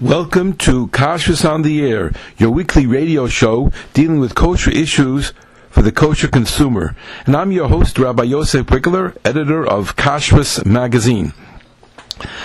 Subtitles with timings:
[0.00, 5.32] Welcome to Kashrus on the Air, your weekly radio show dealing with kosher issues
[5.70, 6.94] for the kosher consumer.
[7.26, 11.32] And I'm your host, Rabbi Yosef Wikler, editor of Kashrus Magazine.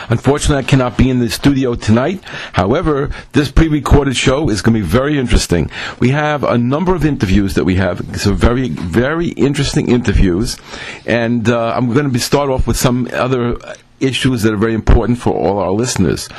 [0.09, 2.23] Unfortunately, I cannot be in the studio tonight.
[2.53, 5.69] However, this pre-recorded show is going to be very interesting.
[5.99, 8.19] We have a number of interviews that we have.
[8.19, 10.57] Some very, very interesting interviews,
[11.05, 13.59] and uh, I'm going to be start off with some other
[14.03, 16.29] issues that are very important for all our listeners.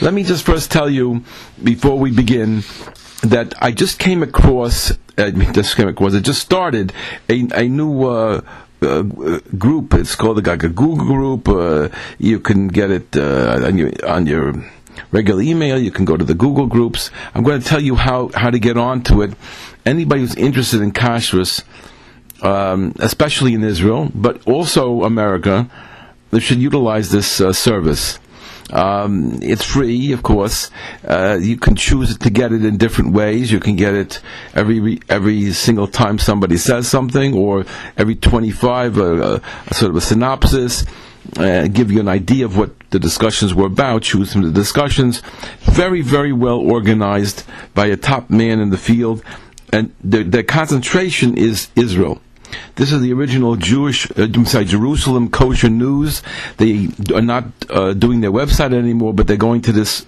[0.00, 1.24] Let me just first tell you,
[1.62, 2.62] before we begin,
[3.22, 6.92] that I just came across, uh, just came across, it just started
[7.28, 8.40] a, a new uh,
[8.82, 9.02] uh,
[9.56, 9.94] group.
[9.94, 11.48] It's called like a Google group.
[11.48, 11.88] Uh,
[12.18, 14.54] you can get it uh, on your on your
[15.12, 15.78] regular email.
[15.78, 17.10] You can go to the Google groups.
[17.34, 19.34] I'm going to tell you how how to get onto it.
[19.86, 21.62] Anybody who's interested in kashrus,
[22.42, 25.70] um, especially in Israel, but also America
[26.32, 28.18] they should utilize this uh, service.
[28.72, 30.70] Um, it's free, of course.
[31.06, 33.52] Uh, you can choose to get it in different ways.
[33.52, 34.20] You can get it
[34.54, 37.66] every every single time somebody says something, or
[37.98, 40.86] every 25, uh, a sort of a synopsis,
[41.36, 44.02] uh, give you an idea of what the discussions were about.
[44.02, 45.20] Choose from the discussions.
[45.60, 49.22] Very, very well organized by a top man in the field,
[49.70, 52.22] and the, their concentration is Israel.
[52.76, 56.22] This is the original Jewish, uh, I'm sorry, Jerusalem Kosher News.
[56.56, 60.06] They are not uh, doing their website anymore, but they're going to this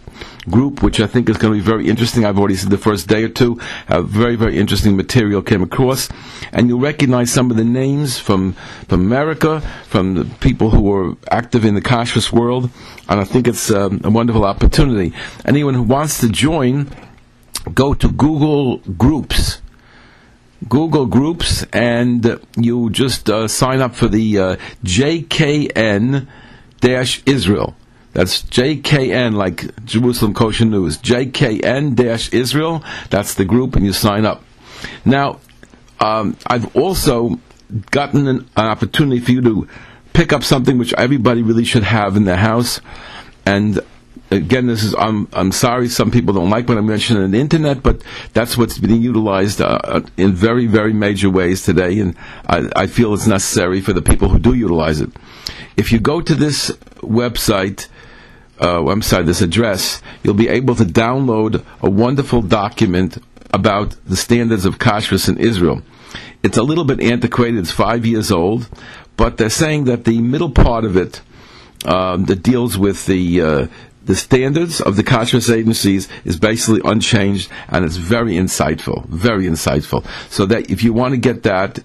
[0.50, 2.24] group, which I think is going to be very interesting.
[2.24, 3.60] I've already seen the first day or two.
[3.88, 6.08] Very, very interesting material came across,
[6.52, 8.52] and you'll recognize some of the names from
[8.88, 12.70] from America, from the people who are active in the kashrus world,
[13.08, 15.12] and I think it's um, a wonderful opportunity.
[15.44, 16.88] Anyone who wants to join,
[17.74, 19.60] go to Google Groups
[20.68, 26.26] Google Groups, and you just uh, sign up for the uh, JKN
[27.26, 27.74] Israel.
[28.12, 30.98] That's JKN, like Jerusalem Kosher News.
[30.98, 32.84] JKN dash Israel.
[33.10, 34.44] That's the group, and you sign up.
[35.04, 35.40] Now,
[35.98, 37.40] um, I've also
[37.90, 39.68] gotten an, an opportunity for you to
[40.12, 42.80] pick up something which everybody really should have in their house,
[43.44, 43.80] and
[44.30, 47.41] again, this is I'm I'm sorry some people don't like when I mention on the
[47.41, 48.02] internet, but
[48.33, 52.17] that's what's being utilized uh, uh, in very very major ways today, and
[52.47, 55.11] I, I, feel it's necessary for the people who do utilize it.
[55.77, 56.70] If you go to this
[57.01, 57.89] website.
[58.61, 63.19] Uh, I'm sorry, this address, you'll be able to download a wonderful document
[63.52, 65.83] about the standards of kashrus in Israel.
[66.45, 68.69] It's a little bit antiquated, it's five years old,
[69.17, 71.20] but they're saying that the middle part of it,
[71.85, 73.67] um, that deals with the uh,
[74.04, 80.06] the standards of the kashrus agencies is basically unchanged, and it's very insightful, very insightful.
[80.30, 81.78] So that if you want to get that,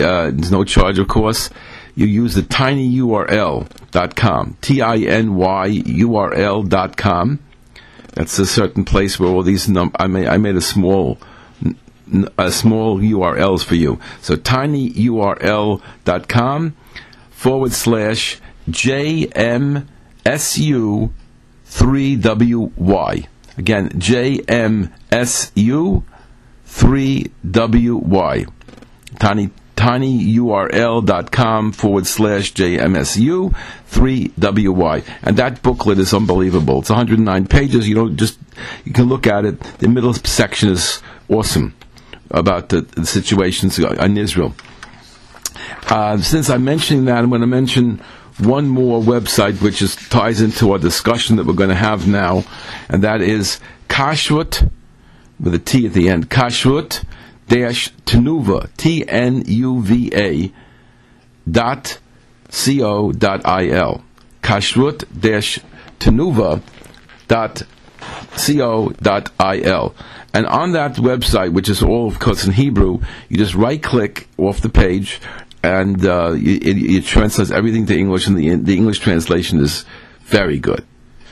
[0.00, 1.50] uh, there's no charge, of course.
[1.94, 3.66] You use the tinyurl.com,
[4.60, 5.38] T-I-N-Y-U-R-L.com.
[8.14, 11.18] That's a certain place where all these num- I made, I made a small
[12.38, 14.00] a small URLs for you.
[14.20, 15.82] So tinyurl.com
[17.30, 19.84] forward slash JMSU
[21.70, 23.26] 3WY.
[23.56, 24.90] Again, JMSU
[26.66, 28.52] 3WY.
[29.18, 33.54] Tiny tinyurl.com forward slash JMSU
[33.90, 35.04] 3WY.
[35.22, 36.80] And that booklet is unbelievable.
[36.80, 37.88] It's 109 pages.
[37.88, 38.38] You know, just,
[38.84, 39.60] you can look at it.
[39.78, 41.74] The middle section is awesome
[42.30, 44.54] about the, the situations in Israel.
[45.88, 48.02] Uh, since I'm mentioning that, I'm going to mention
[48.40, 52.44] one more website which is, ties into our discussion that we're going to have now,
[52.88, 54.70] and that is Kashrut,
[55.38, 57.04] with a T at the end, Kashrut
[57.48, 60.52] dash Tenuva, T N U V A
[61.50, 61.98] dot
[62.48, 64.04] C O dot I L.
[64.42, 65.58] Kashrut dash
[65.98, 66.62] Tenuva
[67.28, 67.62] dot
[68.36, 69.94] C O dot I L.
[70.32, 74.28] And on that website, which is all, of course, in Hebrew, you just right click
[74.38, 75.20] off the page
[75.62, 79.84] and uh, it, it, translates everything to English, and the the English translation is
[80.24, 80.84] very good.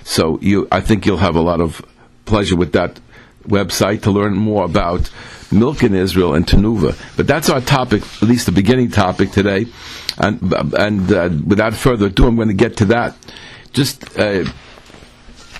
[0.05, 1.83] So you, I think you'll have a lot of
[2.25, 3.01] pleasure with that
[3.47, 5.11] website to learn more about
[5.51, 6.97] milk in Israel and Tenuva.
[7.17, 9.67] But that's our topic, at least the beginning topic today.
[10.19, 13.17] And and uh, without further ado, I'm going to get to that.
[13.73, 14.45] Just uh,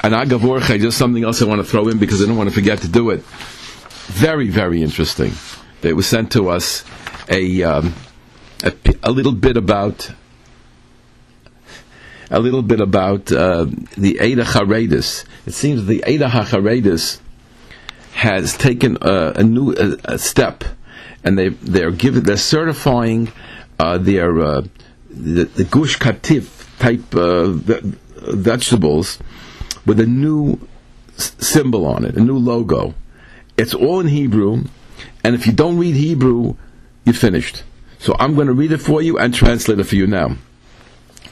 [0.03, 2.55] an agavorche, just something else I want to throw in because I don't want to
[2.55, 3.23] forget to do it.
[4.09, 5.33] Very very interesting.
[5.83, 6.85] It was sent to us
[7.31, 7.63] a.
[7.63, 7.95] Um,
[8.63, 8.73] a,
[9.03, 10.11] a little bit about
[12.31, 13.67] a little bit about uh,
[13.97, 15.25] the Ada Charedis.
[15.47, 17.21] It seems the Ada Charedis
[18.13, 20.65] has taken a, a new a, a step,
[21.25, 23.33] and they they're giving they're certifying
[23.79, 24.63] uh, their uh,
[25.11, 27.49] the, the gush katif type uh,
[28.35, 29.19] vegetables
[29.87, 30.61] with a new
[31.17, 32.95] symbol on it, a new logo.
[33.57, 34.65] It's all in Hebrew,
[35.25, 36.57] and if you don't read Hebrew,
[37.05, 37.65] you're finished.
[37.99, 40.37] So I'm going to read it for you and translate it for you now.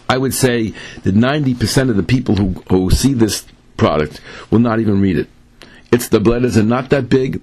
[0.08, 3.46] I would say that 90% of the people who, who see this
[3.76, 4.20] product
[4.50, 5.28] will not even read it.
[5.92, 7.40] It's the letters are not that big.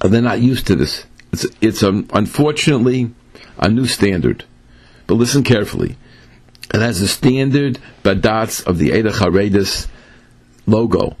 [0.00, 1.06] They're not used to this.
[1.32, 3.10] It's, it's unfortunately
[3.58, 4.44] a new standard.
[5.06, 5.96] But listen carefully.
[6.72, 9.88] It has the standard badatz of the Eda Charedis
[10.66, 11.16] logo.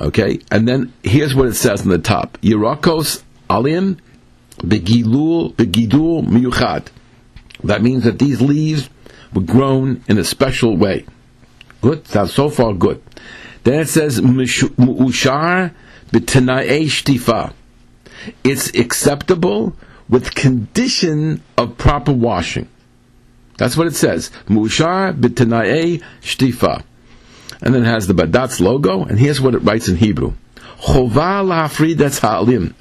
[0.00, 0.40] Okay?
[0.50, 2.38] And then here's what it says on the top.
[2.38, 3.98] Yerakos alim
[4.58, 6.86] begilul begidul miyuchad.
[7.64, 8.88] That means that these leaves
[9.32, 11.06] were grown in a special way.
[11.80, 12.06] Good?
[12.06, 13.02] Sounds so far good.
[13.64, 15.74] Then it says mu'ushar
[16.12, 17.52] shtifa.
[18.44, 19.76] It's acceptable
[20.08, 22.68] with condition of proper washing.
[23.58, 24.30] That's what it says.
[24.46, 26.82] Mu'ushar b'tena'e shtifa.
[27.60, 30.34] And then it has the Badatz logo, and here's what it writes in Hebrew.
[30.80, 32.74] Chova la'afridet ha'alim.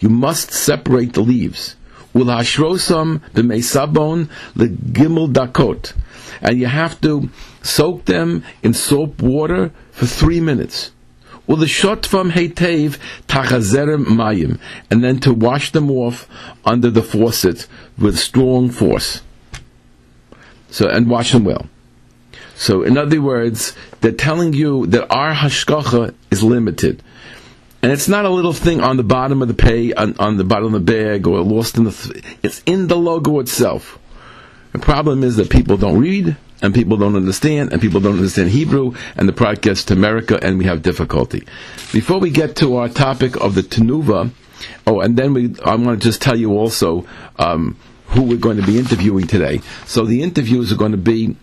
[0.00, 1.76] You must separate the leaves.
[2.14, 5.94] Ul'ashrosam b'meisabon legimel dakot.
[6.40, 7.30] And you have to
[7.62, 10.90] soak them in soap water for three minutes.
[11.48, 14.58] Ul'shotvam heitev tachazerem mayim.
[14.90, 16.28] And then to wash them off
[16.64, 17.66] under the faucet
[17.98, 19.22] with strong force.
[20.70, 21.66] So, and wash them well.
[22.54, 27.02] So, in other words, they're telling you that our hashgacha is limited.
[27.82, 30.44] And it's not a little thing on the bottom of the pay, on, on the
[30.44, 31.90] bottom of the bag, or lost in the.
[31.90, 33.98] Th- it's in the logo itself.
[34.70, 38.50] The problem is that people don't read, and people don't understand, and people don't understand
[38.50, 41.44] Hebrew, and the product gets to America, and we have difficulty.
[41.92, 44.30] Before we get to our topic of the Tenuva,
[44.86, 47.04] oh, and then we, I want to just tell you also
[47.36, 47.76] um,
[48.06, 49.60] who we're going to be interviewing today.
[49.86, 51.36] So the interviews are going to be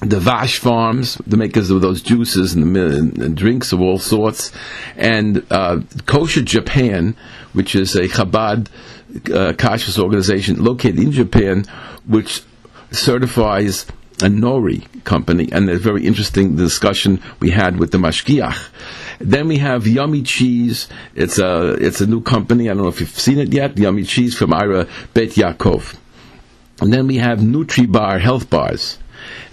[0.00, 3.98] the Vash Farms, the makers of those juices and, the, and, and drinks of all
[3.98, 4.52] sorts,
[4.96, 7.16] and uh, Kosher Japan,
[7.52, 8.68] which is a Chabad
[9.14, 11.64] uh, kashrus organization located in Japan,
[12.06, 12.42] which
[12.90, 13.86] certifies
[14.22, 18.68] a nori company, and a very interesting discussion we had with the mashgiach.
[19.18, 20.88] Then we have Yummy Cheese.
[21.14, 22.68] It's a it's a new company.
[22.68, 23.78] I don't know if you've seen it yet.
[23.78, 25.96] Yummy Cheese from Ira Bet Yaakov.
[26.80, 28.98] And then we have Nutri Bar Health Bars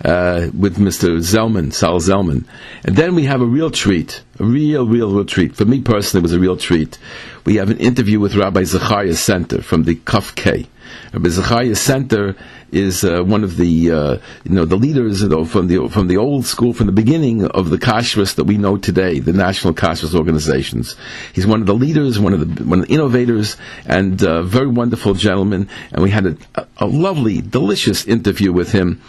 [0.04, 1.18] uh, with Mr.
[1.18, 2.45] Zelman, Sal Zelman.
[2.83, 5.56] And then we have a real treat, a real, real, real treat.
[5.56, 6.98] For me personally, it was a real treat.
[7.45, 10.68] We have an interview with Rabbi Zachariah Senter from the Kuf K.
[11.13, 12.35] Rabbi Zachariah Senter
[12.71, 16.07] is uh, one of the uh, you know the leaders you know, from the from
[16.07, 19.73] the old school from the beginning of the kashrus that we know today, the national
[19.73, 20.95] kashrus organizations.
[21.33, 24.67] He's one of the leaders, one of the one of the innovators, and uh, very
[24.67, 25.67] wonderful gentleman.
[25.91, 29.01] And we had a, a lovely, delicious interview with him,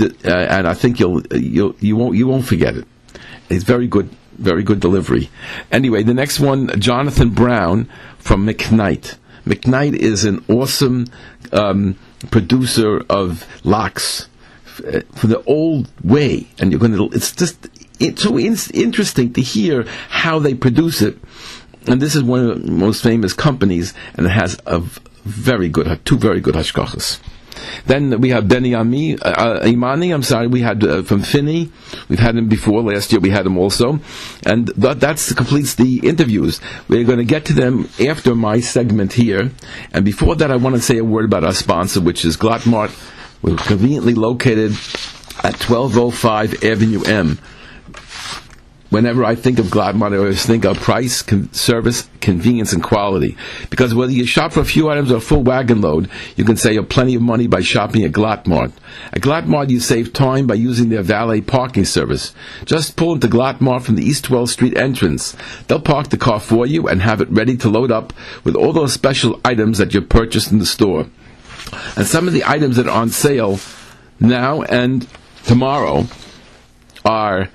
[0.00, 2.86] uh, and I think you'll you'll you won't you won't forget it.
[3.50, 5.30] It's very good, very good delivery.
[5.72, 7.88] Anyway, the next one, Jonathan Brown
[8.18, 9.16] from McKnight.
[9.48, 11.06] McKnight is an awesome
[11.52, 11.98] um,
[12.30, 14.28] producer of locks
[15.14, 17.08] for the old way, and you're going to.
[17.16, 17.68] It's just
[17.98, 21.16] it's so in, interesting to hear how they produce it.
[21.86, 24.80] And this is one of the most famous companies, and it has a
[25.24, 27.18] very good, two very good hashgachas.
[27.86, 31.70] Then we have Benny Ami, uh, Imani, I'm sorry, we had uh, from Finney.
[32.08, 34.00] We've had him before, last year we had him also.
[34.44, 36.60] And that that's completes the interviews.
[36.88, 39.50] We're going to get to them after my segment here.
[39.92, 42.92] And before that, I want to say a word about our sponsor, which is Glattmart.
[43.42, 44.72] We're conveniently located
[45.44, 47.38] at 1205 Avenue M
[48.90, 53.36] whenever I think of Glattmart, I always think of price, con- service, convenience, and quality.
[53.70, 56.56] Because whether you shop for a few items or a full wagon load, you can
[56.56, 58.72] save plenty of money by shopping at Glattmart.
[59.12, 62.34] At Glattmart, you save time by using their valet parking service.
[62.64, 65.36] Just pull into Glattmart from the East 12th Street entrance.
[65.66, 68.12] They'll park the car for you and have it ready to load up
[68.44, 71.06] with all those special items that you purchased in the store.
[71.96, 73.58] And some of the items that are on sale
[74.20, 75.06] now and
[75.44, 76.06] tomorrow
[77.04, 77.48] are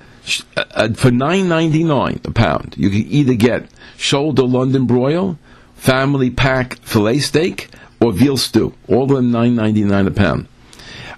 [0.96, 5.38] for nine ninety nine a pound, you can either get shoulder London broil,
[5.76, 7.68] family pack fillet steak,
[8.00, 8.74] or veal stew.
[8.88, 10.48] All of them nine ninety nine a pound.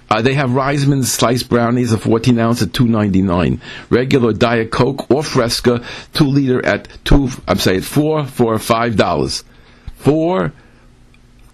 [0.09, 3.59] Uh, they have Reisman's sliced brownies, a 14 ounce at 2.99.
[3.89, 5.83] Regular Diet Coke or Fresca,
[6.13, 7.29] two liter at two.
[7.45, 9.43] I'm saying four for five dollars.
[9.97, 10.53] Four,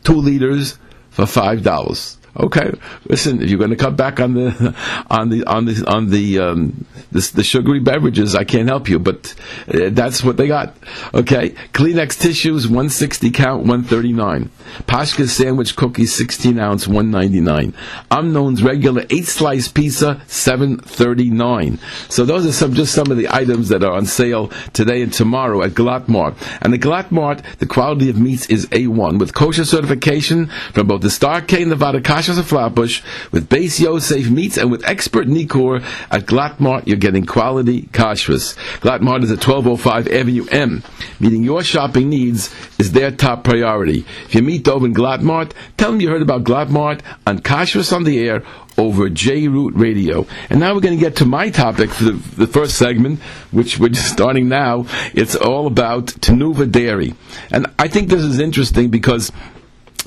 [0.04, 0.78] two liters
[1.10, 2.18] for five dollars.
[2.36, 2.72] Okay,
[3.06, 3.44] listen.
[3.44, 4.76] If you're going to cut back on the
[5.10, 8.98] on the on the on the um, the, the sugary beverages, I can't help you.
[8.98, 9.36] But
[9.68, 10.76] uh, that's what they got.
[11.14, 14.50] Okay, Kleenex tissues, 160 count, 139.
[14.88, 17.74] Paskesz sandwich cookies, 16 ounce, 199.
[18.10, 21.78] Amnon's regular eight slice pizza, 739.
[22.10, 25.14] So those are some just some of the items that are on sale today and
[25.14, 26.36] tomorrow at Glattmart.
[26.62, 31.12] And the Glattmart, the quality of meats is A1 with kosher certification from both the
[31.12, 33.02] Star K Nevada Kashas of Flatbush,
[33.34, 38.56] with Beis Yosef meats, and with expert Nikor at Glattmart, you're getting quality kashrus.
[38.80, 40.84] Glattmart is at 1205 Avenue M.
[41.20, 44.06] Meeting your shopping needs is their top priority.
[44.26, 48.06] If you meet Dove in Glattmart, tell them you heard about Glattmart on Kashrus on
[48.06, 48.44] the Air
[48.78, 50.26] over J Root Radio.
[50.50, 53.20] And now we're going to get to my topic for the, the, first segment,
[53.52, 54.86] which we're just starting now.
[55.14, 57.14] It's all about Tenuva Dairy.
[57.52, 59.32] And I think this is interesting because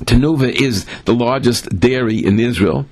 [0.05, 2.85] Tenuva is the largest dairy in Israel.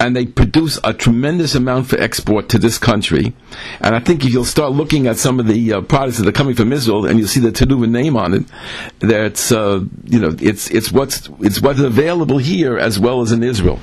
[0.00, 3.32] And they produce a tremendous amount for export to this country.
[3.80, 6.32] And I think if you'll start looking at some of the uh, products that are
[6.32, 8.44] coming from Israel, and you'll see the Tenuva name on it,
[8.98, 13.44] that's uh, you know it's it's what's it's what's available here as well as in
[13.44, 13.78] Israel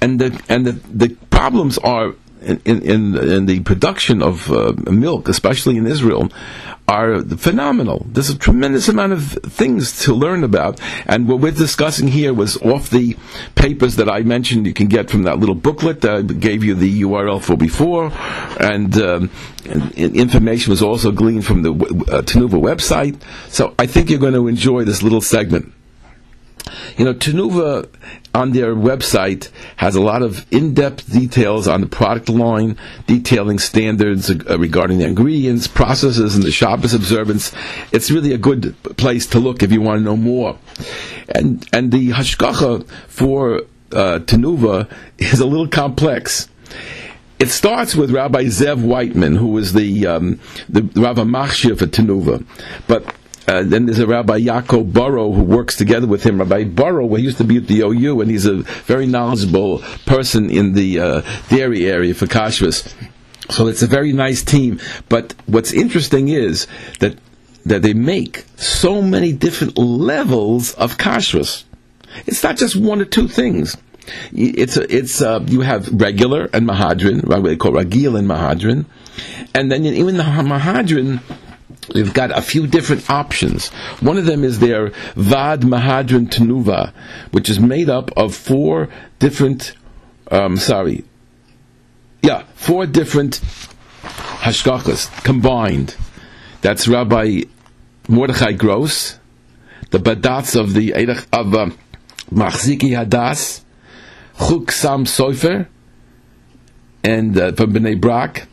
[0.00, 5.28] and the and the, the problems are in, in, in the production of uh, milk,
[5.28, 6.30] especially in Israel,
[6.88, 8.06] are phenomenal.
[8.08, 12.56] There's a tremendous amount of things to learn about, and what we're discussing here was
[12.62, 13.16] off the
[13.54, 14.66] papers that I mentioned.
[14.66, 18.10] You can get from that little booklet that I gave you the URL for before,
[18.58, 19.30] and, um,
[19.66, 23.20] and information was also gleaned from the uh, Tenuva website.
[23.50, 25.74] So I think you're going to enjoy this little segment.
[26.96, 27.88] You know, Tenuva
[28.34, 34.30] on their website has a lot of in-depth details on the product line, detailing standards
[34.30, 37.52] uh, regarding the ingredients, processes, and the Shabbos observance.
[37.92, 40.58] It's really a good place to look if you want to know more.
[41.28, 46.48] And and the hashgacha for uh, Tenuva is a little complex.
[47.38, 52.44] It starts with Rabbi Zev Whiteman, who was the um, the Rabbi Machshir for Tenuva,
[52.88, 53.14] but
[53.48, 56.38] uh, then there's a Rabbi Yaakov Burrow who works together with him.
[56.38, 60.50] Rabbi Burrow, he used to be at the OU, and he's a very knowledgeable person
[60.50, 62.92] in the uh, dairy area for kashrus.
[63.48, 64.80] So it's a very nice team.
[65.08, 66.66] But what's interesting is
[67.00, 67.16] that
[67.64, 71.64] that they make so many different levels of kashrus.
[72.26, 73.76] It's not just one or two things.
[74.32, 78.28] It's a, it's a, uh, you have regular and mahadrin, what they call ragil and
[78.28, 78.86] mahadrin,
[79.54, 81.20] and then even the mahadrin
[81.94, 83.68] We've got a few different options.
[84.00, 86.92] One of them is their Vad Mahadran Tenuva,
[87.30, 89.74] which is made up of four different,
[90.30, 91.04] um, sorry,
[92.22, 93.40] yeah, four different
[94.02, 95.96] hashgachas combined.
[96.60, 97.42] That's Rabbi
[98.08, 99.18] Mordechai Gross,
[99.90, 100.92] the Badatz of the
[101.32, 101.70] of uh,
[102.30, 103.62] Machziki Hadas,
[104.36, 105.66] Chasam Soifer,
[107.02, 108.46] and uh, from Bnei Brak,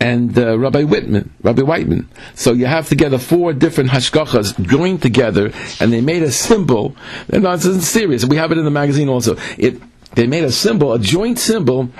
[0.00, 2.08] and uh, Rabbi Whitman, Rabbi Whiteman.
[2.34, 6.96] So you have together four different hashgachas joined together, and they made a symbol.
[7.28, 8.24] And not serious.
[8.24, 9.36] We have it in the magazine also.
[9.58, 9.80] It
[10.14, 11.90] they made a symbol, a joint symbol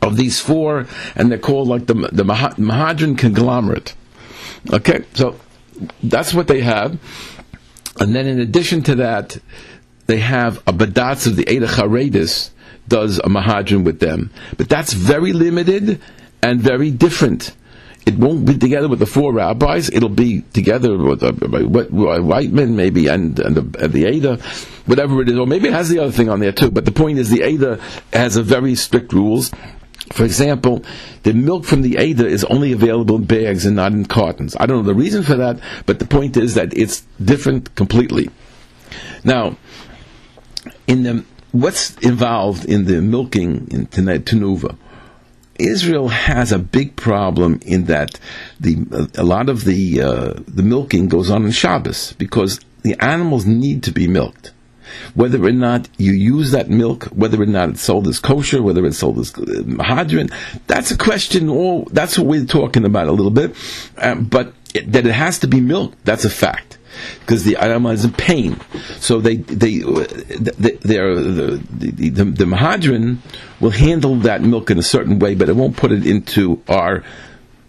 [0.00, 3.94] of these four, and they're called like the the Mahadran conglomerate.
[4.72, 5.38] Okay, so
[6.02, 6.98] that's what they have,
[7.98, 9.38] and then in addition to that,
[10.06, 12.50] they have a badatz of the Eidah Charedis
[12.88, 16.00] does a Mahadran with them, but that's very limited
[16.42, 17.54] and very different.
[18.04, 19.88] It won't be together with the four rabbis.
[19.88, 24.38] It'll be together with uh, Whiteman, maybe, and and the, and the Ada,
[24.86, 26.70] whatever it is, or maybe it has the other thing on there too.
[26.70, 27.80] But the point is, the Ada
[28.12, 29.52] has a very strict rules.
[30.12, 30.84] For example,
[31.22, 34.56] the milk from the Ada is only available in bags and not in cartons.
[34.58, 38.30] I don't know the reason for that, but the point is that it's different completely.
[39.22, 39.56] Now,
[40.88, 44.76] in the what's involved in the milking in Tenuva?
[45.62, 48.18] Israel has a big problem in that
[48.60, 53.46] the a lot of the uh, the milking goes on in Shabbos because the animals
[53.46, 54.52] need to be milked.
[55.14, 58.84] Whether or not you use that milk, whether or not it's sold as kosher, whether
[58.84, 60.30] it's sold as uh, mahadrin,
[60.66, 61.48] that's a question.
[61.48, 63.54] All that's what we're talking about a little bit.
[63.96, 66.71] Um, but it, that it has to be milked, that's a fact
[67.20, 68.60] because the animal is in pain.
[68.98, 73.18] So they they they, they are the the, the, the Mahadran
[73.60, 77.02] will handle that milk in a certain way, but it won't put it into our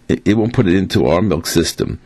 [0.07, 1.99] it won't put it into our milk system.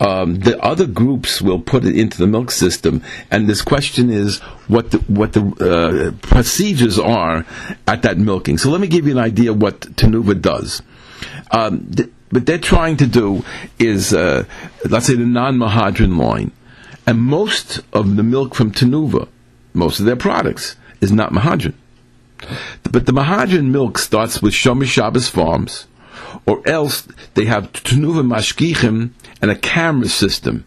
[0.00, 4.40] Um, the other groups will put it into the milk system, and this question is
[4.68, 7.46] what the, what the uh, procedures are
[7.86, 8.58] at that milking.
[8.58, 10.82] So let me give you an idea what Tenuva does.
[11.52, 13.44] Um, th- what they're trying to do
[13.78, 14.44] is, uh,
[14.88, 16.50] let's say, the non-Mahadran line,
[17.06, 19.28] and most of the milk from Tenuva,
[19.74, 21.74] most of their products, is not Mahadran.
[22.82, 25.86] But the Mahadran milk starts with Shomer Shabbos Farms,
[26.46, 30.64] or else they have Tenuva Mashgichim and a camera system.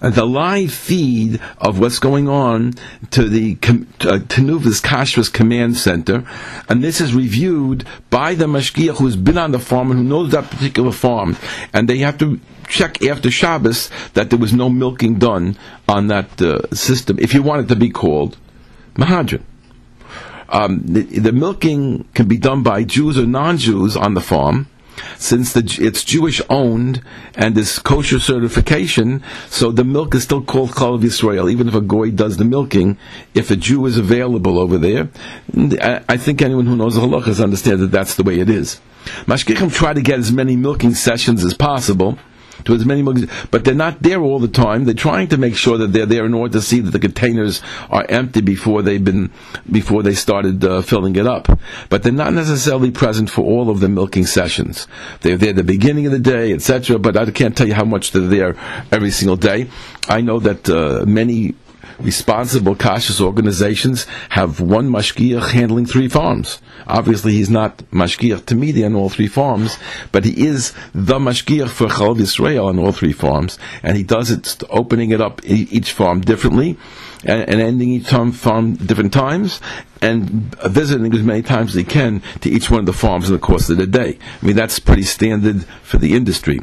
[0.00, 2.74] The live feed of what's going on
[3.10, 6.24] to the uh, Tenuva's Kashrus Command Center,
[6.68, 10.32] and this is reviewed by the mashgiach who's been on the farm and who knows
[10.32, 11.36] that particular farm,
[11.72, 15.56] and they have to check after Shabbos that there was no milking done
[15.88, 18.38] on that uh, system, if you want it to be called
[18.94, 19.42] Mahadran.
[20.48, 24.66] Um, the, the, milking can be done by Jews or non-Jews on the farm,
[25.16, 27.02] since the, it's Jewish owned
[27.34, 31.80] and is kosher certification, so the milk is still called Chalav Yisrael, even if a
[31.80, 32.98] goy does the milking.
[33.34, 35.08] If a Jew is available over there,
[36.08, 38.80] I, think anyone who knows the halachas understands that that's the way it is.
[39.26, 42.18] Mashgichim try to get as many milking sessions as possible
[42.64, 43.00] to as many
[43.50, 44.84] but they're not there all the time.
[44.84, 47.62] They're trying to make sure that they're there in order to see that the containers
[47.88, 49.30] are empty before they've been
[49.70, 51.48] before they started uh, filling it up.
[51.88, 54.86] But they're not necessarily present for all of the milking sessions.
[55.22, 56.98] They're there at the beginning of the day, etc.
[56.98, 58.56] But I can't tell you how much they're there
[58.92, 59.68] every single day.
[60.08, 61.54] I know that uh, many
[62.00, 66.60] responsible kashrus organizations have one mashgiach handling three farms.
[66.86, 69.78] Obviously, he's not mashgiach temidi on all three farms,
[70.12, 74.30] but he is the mashgiach for Chalav Yisrael on all three farms, and he does
[74.30, 76.76] it opening it up each farm differently.
[77.22, 79.60] And, and ending each farm different times,
[80.00, 83.34] and visiting as many times as he can to each one of the farms in
[83.34, 84.18] the course of the day.
[84.40, 86.60] I mean, that's pretty standard for the industry.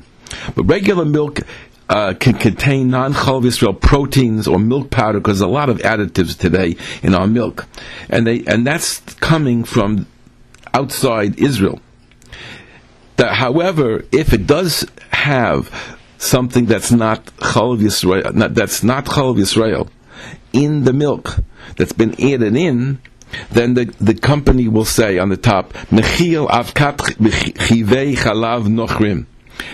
[0.56, 1.42] But regular milk
[1.90, 6.76] uh, can contain non-chalav Yisrael proteins or milk powder because a lot of additives today
[7.02, 7.66] in our milk,
[8.10, 10.08] and they and that's coming from
[10.74, 11.80] outside Israel.
[13.16, 19.38] That, however, if it does have something that's not chalav Yisrael, not, that's not chalav
[19.38, 19.90] Yisrael
[20.54, 21.40] in the milk
[21.78, 23.00] that's been added in,
[23.52, 29.26] then the, the company will say on the top, Mechil avkat chivei chalav nochrim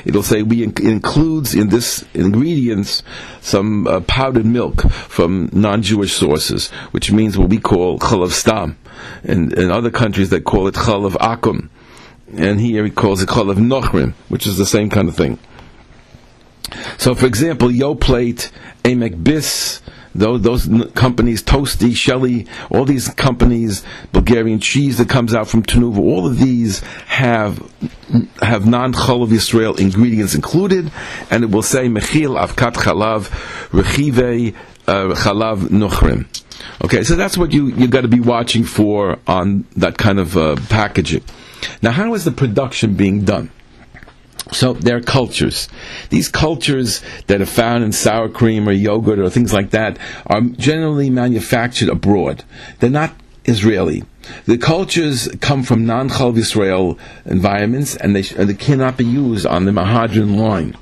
[0.06, 3.04] it'll say we in- includes in this ingredients
[3.42, 8.78] some uh, powdered milk from non-Jewish sources, which means what we call chalav stam.
[9.24, 11.70] and in other countries, they call it chalav akum,
[12.36, 15.38] and here he calls it chalav nochrim, which is the same kind of thing.
[16.98, 18.52] So, for example, Yoplait,
[18.84, 19.82] Emek Bis,
[20.16, 25.98] those, those companies, Toasty, Shelly, all these companies, Bulgarian cheese that comes out from Tenuva,
[25.98, 27.58] all of these have
[28.42, 30.92] have non-chalav Yisrael ingredients included,
[31.32, 33.30] and it will say mechil avkat chalav
[33.72, 34.56] rechive
[34.88, 36.28] uh, chalav nuchrim.
[36.84, 40.38] Okay, so that's what you you got to be watching for on that kind of
[40.38, 41.24] uh, packaging.
[41.82, 43.52] Now, how is the production being done?
[44.52, 45.70] So there are cultures.
[46.10, 50.42] These cultures that are found in sour cream or yogurt or things like that are
[50.42, 52.44] generally manufactured abroad.
[52.80, 54.04] They're not Israeli.
[54.46, 59.66] The cultures come from non-Chalav Israel environments, and they, and they cannot be used on
[59.66, 60.78] the Mahadran line.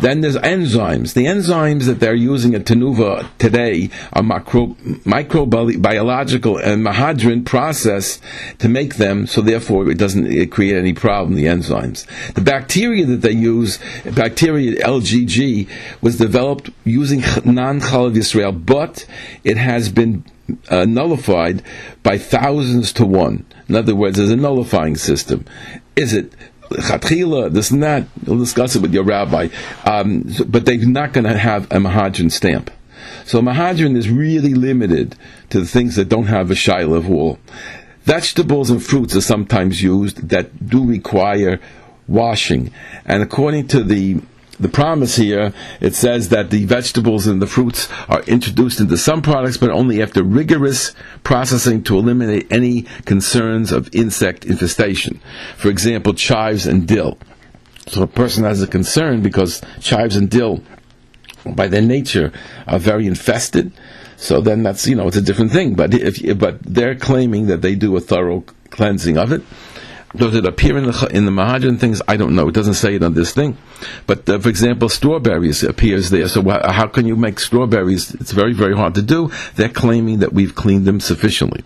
[0.00, 1.14] Then there's enzymes.
[1.14, 8.20] The enzymes that they're using at Tenuva today are microbiological and mahadran process
[8.58, 12.06] to make them, so therefore it doesn't create any problem, the enzymes.
[12.34, 15.68] The bacteria that they use, bacteria LGG,
[16.00, 19.06] was developed using non-Chalav Yisrael, but
[19.44, 20.24] it has been
[20.68, 21.62] uh, nullified
[22.02, 23.46] by thousands to one.
[23.68, 25.44] In other words, there's a nullifying system.
[25.96, 26.32] Is it
[26.74, 28.06] chatchila, this and that.
[28.26, 29.48] You'll discuss it with your rabbi.
[29.84, 32.70] Um, so, but they're not going to have a mahadran stamp.
[33.24, 35.16] So mahadran is really limited
[35.50, 37.38] to the things that don't have a shiloh wall.
[38.04, 41.60] Vegetables and fruits are sometimes used that do require
[42.08, 42.72] washing.
[43.04, 44.20] And according to the
[44.60, 49.22] the promise here, it says that the vegetables and the fruits are introduced into some
[49.22, 55.20] products, but only after rigorous processing to eliminate any concerns of insect infestation.
[55.56, 57.18] For example, chives and dill.
[57.88, 60.62] So a person has a concern because chives and dill,
[61.44, 62.32] by their nature,
[62.66, 63.72] are very infested.
[64.16, 65.74] So then that's you know it's a different thing.
[65.74, 69.42] But if but they're claiming that they do a thorough cleansing of it.
[70.14, 72.02] Does it appear in the in the Mahadran things?
[72.06, 72.48] I don't know.
[72.48, 73.56] It doesn't say it on this thing.
[74.06, 76.28] But uh, for example, strawberries appears there.
[76.28, 78.14] So wh- how can you make strawberries?
[78.14, 79.30] It's very very hard to do.
[79.56, 81.64] They're claiming that we've cleaned them sufficiently.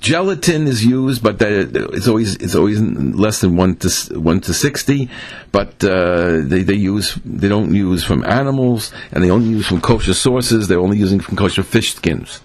[0.00, 5.08] Gelatin is used, but it's always it's always less than one to one to sixty.
[5.50, 9.80] But uh, they they use they don't use from animals, and they only use from
[9.80, 10.68] kosher sources.
[10.68, 12.40] They're only using from kosher fish skins.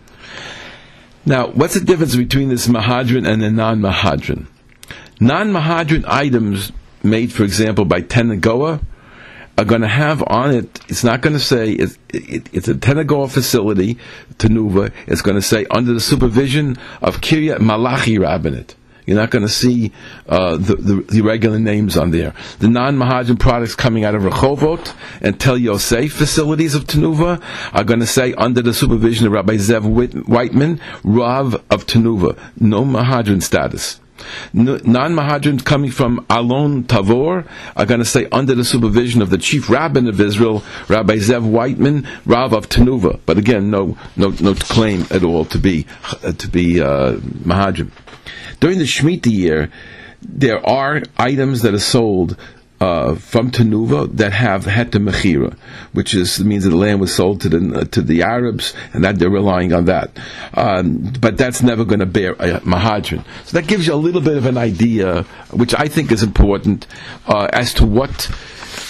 [1.25, 4.47] Now, what's the difference between this mahadran and the non-mahadran?
[5.19, 6.71] Non-Mahadran items
[7.03, 8.81] made, for example, by Tenagoa
[9.57, 12.75] are going to have on it, it's not going to say, it's, it, it's a
[12.75, 13.97] Tenagor facility,
[14.35, 18.75] Tenuva, it's going to say under the supervision of Kiryat Malachi Rabbinate.
[19.07, 19.93] You're not going to see
[20.27, 22.33] uh, the, the, the, regular names on there.
[22.59, 27.41] The non-Mahadrin products coming out of Rehovot and Tel Yosef facilities of Tenuva
[27.73, 32.37] are going to say under the supervision of Rabbi Zev Whiteman, Rav of Tenuva.
[32.59, 34.01] No Mahadrin status
[34.53, 39.69] non-Mahadrins coming from Alon Tavor are going to say under the supervision of the chief
[39.69, 43.19] rabbin of Israel, Rabbi Zev Whiteman, Rav of Tenuva.
[43.25, 45.85] But again, no, no, no claim at all to be
[46.23, 47.91] uh, to be uh, Mahadrim.
[48.59, 49.71] During the Shemitah year,
[50.21, 52.37] there are items that are sold
[52.79, 55.57] uh, from Tenuva that have heter mechira,
[55.93, 59.17] which is means that the land was sold to the to the Arabs, and that
[59.19, 60.11] they're relying on that.
[60.53, 62.61] Um, but that's never going to bear a.
[63.45, 66.85] So that gives you a little bit of an idea, which I think is important,
[67.27, 68.29] uh, as to what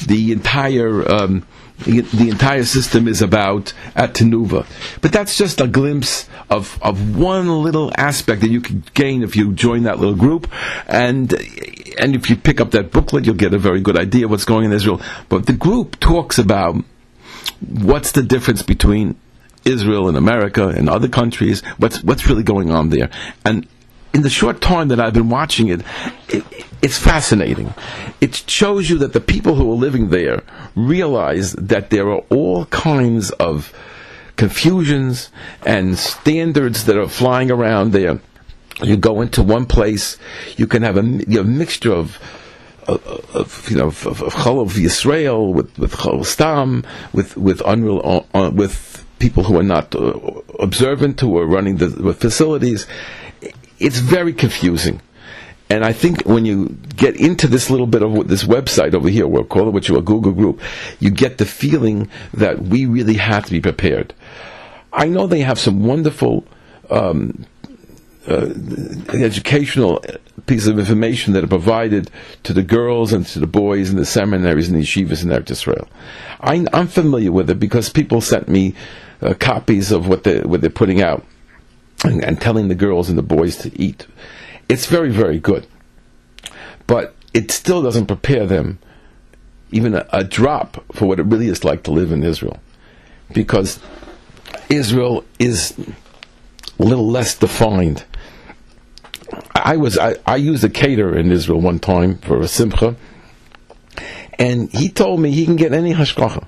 [0.05, 1.45] the entire um,
[1.79, 4.65] the entire system is about at Tenuva.
[5.01, 9.35] But that's just a glimpse of, of one little aspect that you can gain if
[9.35, 10.51] you join that little group.
[10.87, 11.31] And,
[11.99, 14.45] and if you pick up that booklet, you'll get a very good idea of what's
[14.45, 15.01] going on in Israel.
[15.29, 16.83] But the group talks about
[17.59, 19.15] what's the difference between
[19.63, 23.09] Israel and America and other countries, what's, what's really going on there.
[23.45, 23.67] And
[24.17, 25.81] in the short time that I've been watching it,
[26.27, 26.43] it,
[26.81, 27.73] it's fascinating.
[28.19, 30.41] It shows you that the people who are living there
[30.75, 33.71] realize that there are all kinds of
[34.35, 35.29] confusions
[35.65, 38.19] and standards that are flying around there.
[38.81, 40.17] You go into one place,
[40.55, 42.19] you can have a, you have a mixture of
[42.87, 48.45] of, you know of, of, of Yisrael with with Chol Stam with with unreal uh,
[48.45, 50.13] uh, with people who are not uh,
[50.59, 52.87] observant who are running the, the facilities.
[53.79, 55.01] It's very confusing.
[55.69, 59.27] And I think when you get into this little bit of this website over here,
[59.27, 60.61] we'll call it what you a Google group,
[60.99, 64.13] you get the feeling that we really have to be prepared.
[64.93, 66.45] I know they have some wonderful
[66.89, 67.45] um,
[68.27, 68.49] uh,
[69.13, 70.03] educational
[70.45, 72.09] pieces of information that are provided
[72.43, 75.51] to the girls and to the boys in the seminaries and the yeshivas in Eretz
[75.51, 75.87] Israel.
[76.39, 78.73] I, am familiar with it because people sent me
[79.21, 81.25] uh, copies of what they what they're putting out
[82.03, 84.07] and, and telling the girls and the boys to eat
[84.69, 85.65] it's very, very good.
[86.85, 88.79] But it still doesn't prepare them
[89.71, 92.57] even a, a, drop for what it really is like to live in Israel.
[93.33, 93.79] Because
[94.69, 95.77] Israel is
[96.79, 98.05] a little less defined.
[99.53, 102.95] I was I, I used a caterer in Israel one time for a simcha,
[104.39, 106.45] and he told me he can get any hashgacha.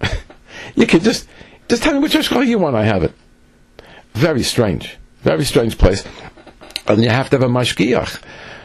[0.74, 1.28] you can just
[1.68, 3.12] just tell me which hashgacha you want, I have it.
[4.16, 6.02] Very strange, very strange place.
[6.86, 8.22] And you have to have a mashgiach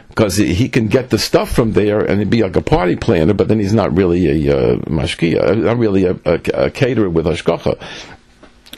[0.08, 3.50] because he can get the stuff from there and be like a party planner, but
[3.50, 7.78] then he's not really a uh, mashgiach, not really a, a, a caterer with hashgacha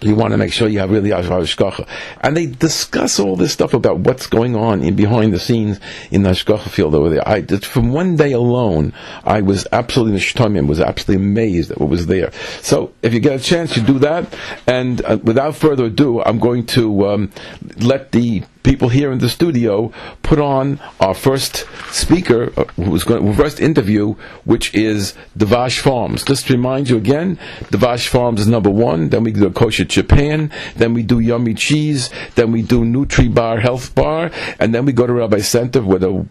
[0.05, 1.87] you want to make sure you have really hashgacha.
[2.21, 5.79] And they discuss all this stuff about what's going on in behind the scenes
[6.11, 7.27] in the hashgacha field over there.
[7.27, 12.07] I, from one day alone, I was absolutely nishtamim, was absolutely amazed at what was
[12.07, 12.31] there.
[12.61, 14.33] So if you get a chance, you do that.
[14.67, 17.31] And uh, without further ado, I'm going to um,
[17.77, 19.91] let the people here in the studio
[20.23, 24.13] put on our first speaker, uh, who's going first interview,
[24.45, 26.23] which is Devash Farms.
[26.23, 29.09] Just to remind you again, Devash Farms is number one.
[29.09, 30.51] Then we do Kosher Japan.
[30.75, 32.09] Then we do Yummy Cheese.
[32.35, 36.01] Then we do Nutri Bar Health Bar, and then we go to Rabbi Senter with
[36.01, 36.25] the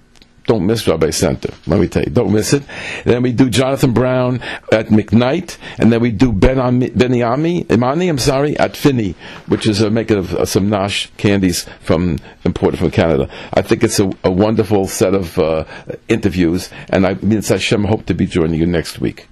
[0.44, 1.54] don't miss Rabbi Senter.
[1.66, 2.62] Let me tell you, don't miss it.
[3.04, 4.40] And then we do Jonathan Brown
[4.72, 9.14] at McKnight, and then we do Ben Beniami, Imani, I'm sorry, at Finney,
[9.46, 13.28] which is a making of uh, some Nosh candies from imported from Canada.
[13.54, 15.64] I think it's a, a wonderful set of uh,
[16.08, 19.28] interviews, and I mean, it's Hashem hope to be joining you next week.